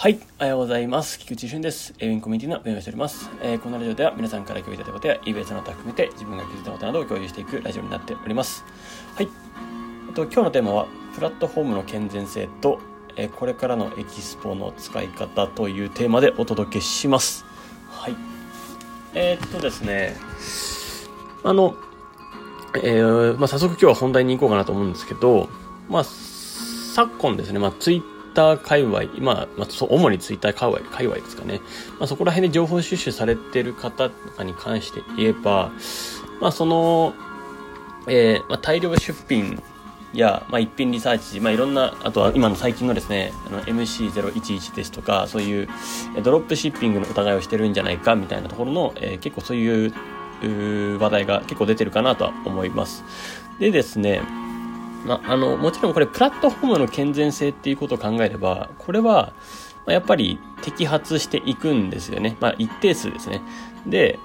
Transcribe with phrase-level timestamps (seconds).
[0.00, 1.18] はい、おはようございます。
[1.18, 1.92] 菊池俊です。
[1.98, 3.28] エウィンコミュニティの運営しております。
[3.42, 8.64] えー、このラジオでは皆さんから共有いただいたことや、イベントの他含めて自分が気づいたことなどを共有していくラジオになっております。
[9.14, 9.28] はい。
[10.08, 12.78] えっと、今日のテーマは、プラットフォームの健全性と、
[13.16, 17.44] えー、これからのエキスポの使い方というテーマでお届けします。
[17.90, 18.16] はい。
[19.12, 20.16] えー、っとですね、
[21.44, 21.74] あの、
[22.82, 23.02] え、
[23.36, 25.50] まあ、早速今日は本題に行こうかなと思うんですけど、
[25.90, 31.60] まあ、昨今ですね、まあ、ツイッター界隈、まあ、まあ、主にツイッター界隈界隈ですかね。
[31.98, 35.70] まあ、そこら辺で情報収集されてる方とかに関して言えば、
[36.40, 37.12] まあ、その、
[38.06, 39.62] えー、まあ、大量出品
[40.14, 45.68] や、まあ、一品リサーチ、まあ、いろんな、あとは今の最近のですね、あの MC011 ですとか、そういう
[46.22, 49.92] ドロップシッピングの疑いをしてるんじゃないかみたいなところの、えー、結構そういう
[50.98, 53.04] 話題が結構出てるかなとは思います。
[53.58, 54.22] でですね、
[55.04, 59.32] まあ、の、もちろんこれプラットフォームの健全性っていうことを考えれば、これは、
[59.86, 62.36] やっぱり摘発していくんですよね。
[62.40, 63.40] まあ、一定数ですね。
[63.86, 64.18] で、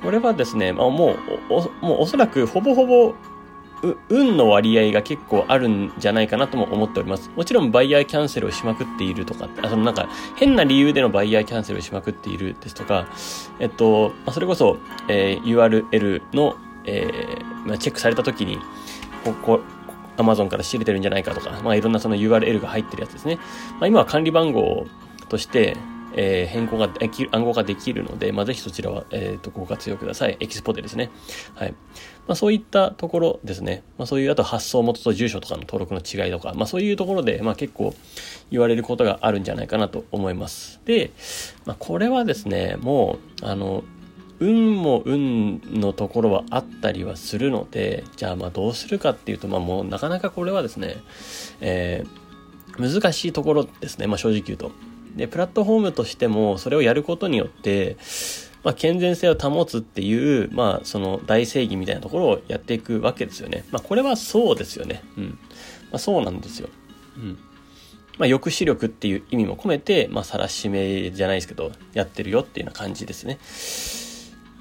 [0.00, 1.16] これはですね、まあ、もう、
[1.50, 3.14] お、もうおそらくほぼほぼ、
[4.08, 7.30] 運の割合が結構あるんじゃないかなとも思っております。
[7.34, 13.08] もちろんバイヤーキャンセルをしまくっているとか、あそのなんか変な理由でのバイヤーキャンセルをしまくっているですとか、
[13.58, 18.58] えっと、ま、それこそ、えー、URL の、えー、まあ、チェックされた時に、
[19.24, 19.60] ここ、
[20.16, 23.38] アマゾンから仕入れてるんじゃないかとか、まあいろんなその URL が入ってるやつですね。
[23.78, 24.86] まあ今は管理番号
[25.28, 25.76] として、
[26.14, 30.36] えー、変更ができる、暗号ができるので、まあ、ぜひそちらは、えっ、ー、と、ご活用ください。
[30.40, 31.10] エキスポでですね。
[31.54, 31.72] はい。
[31.72, 33.82] まあ、そういったところですね。
[33.98, 37.94] まあ、そういう、あと発送元と住所とかの登録の違いとか、まあ、そういうところで、まあ、結構
[38.50, 40.80] 言われることがあるんじゃないかなと思います。
[40.84, 41.12] で、
[41.64, 43.84] まあ、これはですね、もう、あの、
[44.40, 50.96] 運も運のところはあったりはするので、じゃあまあどうするかっていうと、まあもうなかなかこれはですね、
[51.60, 54.72] えー、難しいところですね、まあ正直言うと。
[55.16, 57.96] で、プラットフォームとしてもそれをやることによって、
[58.64, 63.64] まあ健全性を保つっていう、まあその大正義みたいなところをやっていくわけですよね。
[63.70, 65.02] まあこれはそうですよね。
[65.16, 65.24] うん。
[65.90, 66.68] まあそうなんですよ。
[67.16, 67.38] うん。
[68.18, 73.38] まあ、抑止力っていう意味も込めて、まあ、晒しめじゃないですけど、やってるよっていうような感じですね。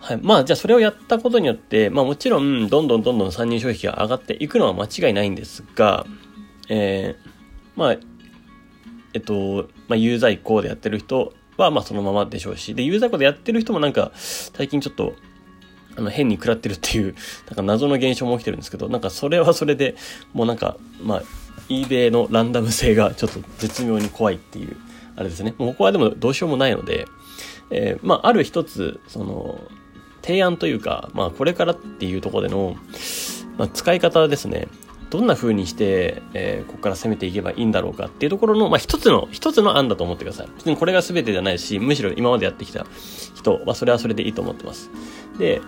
[0.00, 0.18] はい。
[0.22, 6.06] まあ、じゃあそれをやったことによって、まあもちろん、どんどんどんどん参入消費が上がっていくのは間違いないんですが、
[6.68, 7.30] えー、
[7.76, 7.96] まあ、
[9.12, 15.14] えっと、まあ、ユーザー移行でやってる人は、まあそのままでしょうし、で、ユーザー移行でやってる人もなんか、最近ちょっと、
[15.96, 17.14] あの、変に食らってるっていう、
[17.48, 19.96] なんか謎の現象も起きてるんですけど、なんかそれはそれで、
[20.32, 21.22] もうなんか、まあ、
[21.68, 24.76] eBay のランダム性がちょっと絶妙に怖いっていう、
[25.16, 25.54] あれですね。
[25.58, 27.06] もうここはでもどうしようもないので、
[27.70, 29.60] えー、まあ、ある一つ、その、
[30.22, 32.76] 提案というか、まあこれからっていうところでの、
[33.58, 34.68] まあ、使い方ですね。
[35.10, 40.48] どんな風にして、えー、ここから攻めていけばいいんだろうかっていうところの、まあ一つの、一つの案だと思ってください。
[40.56, 42.86] 別にこれが全てじゃないし、むしろ今までやってきた
[43.34, 44.88] 人はそれはそれでいいと思ってます。
[45.38, 45.60] で、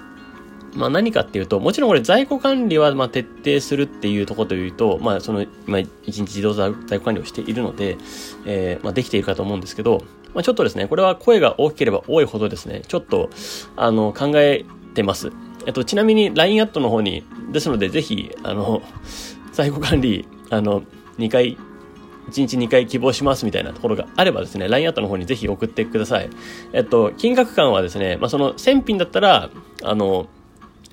[0.75, 7.99] まあ何かっていうと、もちろんこれ在庫管理はま徹底するっていうところというと、まあその、今一日自動在庫管理をしているので、
[8.47, 13.31] えー、まあできているかと思うんですけど、まあ、ちょっとですね、これは声が大きければ多いほどですね、ちょっと、
[13.77, 15.33] あの、考えてます。
[15.67, 18.83] えっと、ちなみに LINE アットの方に、ですので、ぜひ、あの、
[19.53, 20.83] 在庫管理、あの、
[21.19, 21.57] 2回、
[22.31, 26.31] 1日2回希望しますみたいなところがあればですね、LINE アットの方にぜひ送ってください。
[26.73, 29.51] えっと、金額感はですね、まあ、その1000品だったら、
[29.83, 30.29] あの、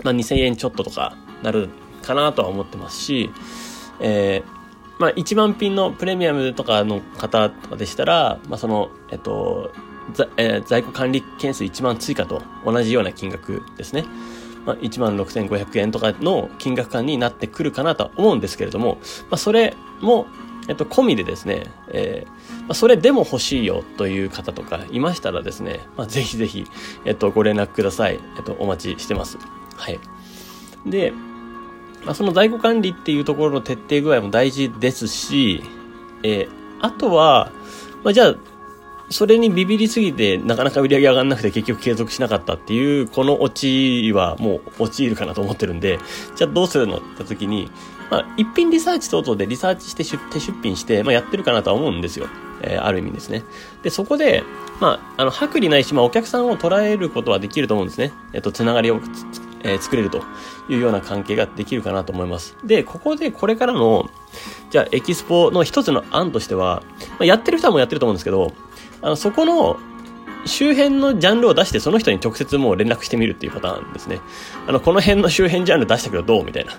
[0.03, 1.69] まあ、2000円ちょっととかなる
[2.01, 3.29] かなとは思ってますし、
[3.99, 4.58] えー、
[4.99, 9.71] まあ、1万品のプレミアムとかの方とかでしたら、まあ、その、えっと、
[10.37, 14.05] えー、在庫管理件数1万追加と同じような金額ですね。
[14.65, 20.27] まあ、1万6500円とかの金額感になってくるかなとは思うんですけれども、まあ、それも、
[20.67, 26.65] えっと、込みでですね、えー、まあ、それでも欲しいよという方とかいましたらですね、まあ、ぜひぜひ、
[27.05, 28.19] えっと、ご連絡ください。
[28.35, 29.37] えっと、お待ちしてます。
[29.77, 29.99] はい。
[30.85, 31.13] で、
[32.05, 35.63] まあ、その在庫管理っていうところの徹底具合も大事ですし、
[36.23, 36.49] えー、
[36.81, 37.51] あとは、
[38.03, 38.35] まあ、じゃあ、
[39.09, 45.99] それにビビりすぎて、なかなか売り上げ上がんなくて結局継続しなかったっていう、このオチはもう陥るかなと思ってるんで、
[46.35, 47.71] じゃあどうするのって時に、
[48.11, 52.27] まあ、一品リサーチ等々でリサーチして出手出品して、まあ、やってるかなとは思うんですよ。
[52.61, 53.43] えー、ある意味ですね。
[53.83, 54.43] で、そこで、
[54.79, 58.11] まあ、あの、薄利ないし、まあ、お客さんを捉えることはできると思うんですね。
[58.33, 58.99] えっと、つながりを
[59.63, 60.23] えー、作れると
[60.69, 62.55] いうような関係ができるかなと思います。
[62.63, 64.09] で、ここでこれからの、
[64.69, 68.53] じゃあエキスポの一つの案としては、まあ、やってる人はもうやってると思うんですけど、
[69.01, 69.77] あの、そこの、
[70.45, 74.21] 周辺のジャンルを出してその人に直接もう連絡してみるっていうパターンですね。
[74.67, 76.71] あの、この辺の周辺ジャンル出したけどどうみたいな。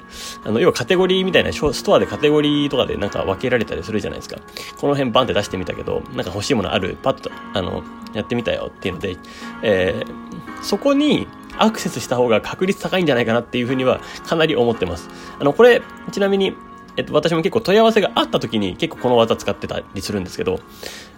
[0.44, 4.38] あの、要はカテゴリーみたいな、ストアでカテゴリーとかでなんか分けられたりするじゃないですか。
[4.78, 6.96] この辺バンって出してみたけど、なんか欲しいものある？
[7.02, 7.82] パッと、あの、
[8.14, 9.18] やってみたよっていうので、
[9.62, 11.28] えー、そこに
[11.62, 15.08] アクセスした方が確率高いんじゃないかなっていうふうにはかなり思ってます。
[15.38, 16.54] あの、これ、ちなみに、
[16.96, 20.60] えっと、私も結構問い合わせがあった時に結構この技使ってたりするんですけど、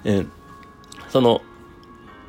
[0.04, 0.30] うん、
[1.08, 1.42] その、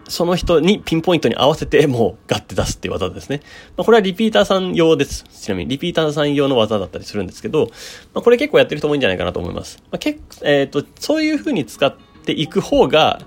[0.07, 3.41] その人にピンポイントに合わせてもうガッて出すっていう技ですね。
[3.77, 5.23] まあ、これはリピーターさん用です。
[5.23, 7.67] ちなみにリピーターさん用の技だったりするんですけど、
[8.13, 9.79] まあ、これ結構やってる人もいいんじゃないかなと思います。
[9.91, 11.95] まあ、結えっ、ー、と、そういう風に使っ
[12.25, 13.21] ていく方が、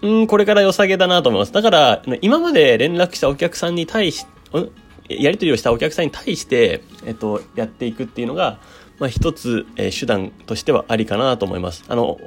[0.00, 1.52] うん、これから良さげだなと思います。
[1.52, 4.26] だから、今まで連絡したお客さんに対し、
[5.08, 8.58] やり取りをしたお客さんに対して、えっと、やっていくっていうのが、
[8.98, 11.84] まあ、一つ、えー、手段としてはありかなと思います。
[11.88, 12.18] あの、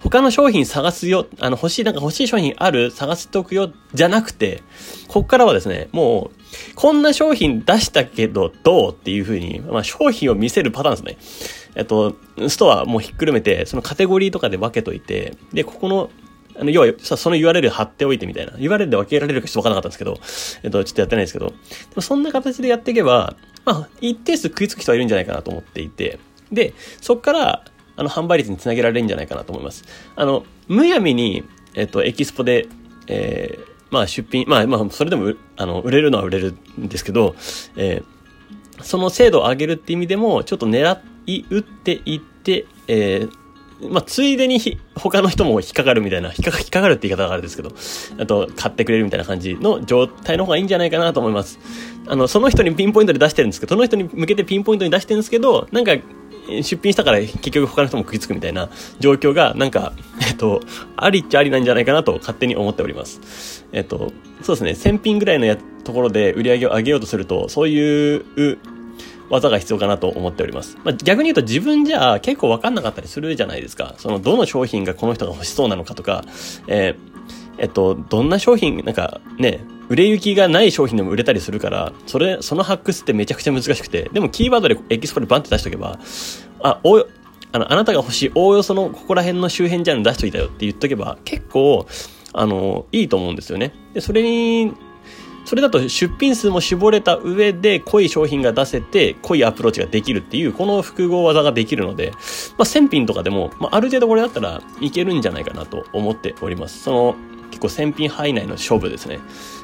[0.00, 4.62] 他の商品探すよ、あの、欲しい、なんか欲しい商品ある探しておくよ、じゃなくて、
[5.08, 11.76] こっからはですね、もう、こんな商品出したけど、どうっていうふうに、まあ、商品を見せるパターンですね。
[11.76, 12.16] えっと、
[12.48, 16.10] ストアもひっくるめて、そのカテゴリーとかで分けといて、で、ここの
[16.58, 18.52] あの、要はさ、その URL 貼っておいてみたいな。
[18.52, 21.54] URL で分けられるかちょっと分からなかったんですけど、えっと、ちょっとやってないですけど、で
[21.96, 26.18] もそんな形でやっていけば、まあ、一定数食いつく人はいるんじゃないかなと思っていて、
[26.52, 27.64] で、そっから、
[27.96, 29.84] あの、販売率につなげられるんじゃないかなと思います。
[30.14, 31.44] あの、むやみに、
[31.74, 32.68] えっと、エキスポで、
[33.08, 37.34] えー、まあ出品、まあまあ、それでも、あの、売れるのは売れるんですけど、
[37.76, 43.30] えー、その精度を上げるって意味でも、ちょっと狙い打っていって、えー、
[43.80, 44.58] まあ、ついでに
[44.94, 47.72] 他の人も引っかかるみたいな、引っかか引っかかるって言い方があるんですけど、
[48.22, 51.58] あと、買ってくれるみたいな感じの状態の方がいいんじゃないかなと思います。
[52.06, 55.96] あの、その人にピンポイントで出してるんですけど、その人に向けてピンポイントに出してるんですけど、なんか、
[56.48, 58.70] 出品したから結局他の人も食いつくみたいな
[59.00, 59.92] 状況が、なんか、
[60.26, 60.60] えっと、
[60.96, 63.66] ありっちゃありなんじゃないかなと勝手に思っております。
[63.72, 64.12] えっと、
[64.42, 68.58] そうですね、1000品ぐらいのやところで売り上げを上げようとすると、そういう
[69.28, 70.78] 技が必要かなと思っております。
[70.84, 73.94] まあ、逆に言うと自分じゃ結構わかんなかったりするじゃないですか。
[73.98, 76.24] その、どの商品がこの人が欲しそうなのかとか、
[76.66, 77.16] えー、
[77.58, 85.98] えっと、どんな商品、なんかね、売れ行きがない商品でも売れたりするから、それ、その発掘ってめちゃくちゃ難しくて、でもキーワードでエキスポでバンって出しとけば、
[86.62, 87.06] あ、お
[87.52, 91.86] あの、あなたが欲しいおおよそのここら辺の周辺ジャンル出しといたよって言っとけば、結構、
[92.32, 93.72] あの、いいと思うんですよね。
[93.94, 94.72] で、それに
[95.46, 102.10] それだと出品数も絞れた上で濃い商品が出せて濃いアプローチができるっていうこの複合技ができるので、
[102.58, 106.82] まあ、1000品とかでも、まあ、ある程度これだったらいけるんじゃないかなと思っております。
[106.82, 107.16] その
[107.50, 109.20] 結構1000品範囲内の勝負ですね。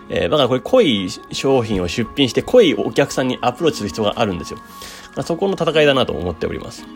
[0.08, 4.60] えー、だからこれ濃い商品を出品して濃いお客さんにアプローチする必要があるんですよ。
[5.16, 6.86] ま、そこの戦いだなと思っております。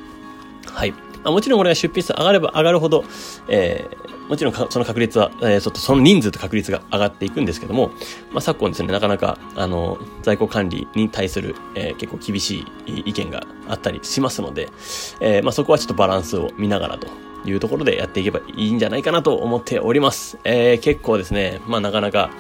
[0.67, 0.95] はい。
[1.25, 3.05] ま、もちろんこれが出品数上がれば上がるほど、
[3.49, 7.89] えー、もちろんその確率は、えー、そその人数と確率が上がっていくんですけども、
[8.33, 14.69] まあ、昨今ですね、なかなか、あの、在庫管理に対する、えー、結構厳しい意見があったりしますので、
[15.21, 17.09] えー、まあ、そこはちょっとバランスを見ながらと
[17.45, 20.39] いうところでやっていけばいいんじゃないかなと思っております。
[20.45, 22.31] えー、結構ですね、まあ、なかなか、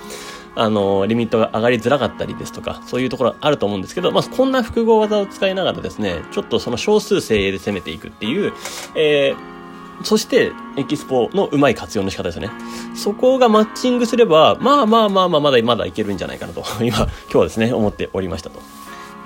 [0.59, 8.55] あの、リミットが上がりづらかったりですとか、そういうところあると思うんですけど、まあ、こんな複合技を使いながらですね、ちょっとその少数精鋭で攻めていくっていう、
[8.95, 9.56] えー、
[10.03, 12.51] そして、エキスポのうまい活用の仕方ですね。
[12.95, 18.61] そこがマッチングすれば、まあまあまあまあ、まだまだいけるんじゃないかなと、 今、今日はですね、思っておりましたと。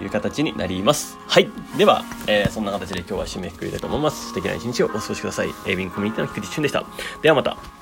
[0.00, 1.19] いう形になります。
[1.26, 1.50] はい。
[1.76, 4.28] では、えー、そんな形で今日は締めくくりたいと思います。
[4.28, 5.50] 素敵な一日をお過ごしください。
[5.67, 6.84] エイビングコミュニティの菊池俊でした。
[7.20, 7.79] ではまた。